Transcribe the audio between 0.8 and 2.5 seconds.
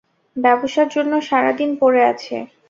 জন্য সারা দিন পরে আছে।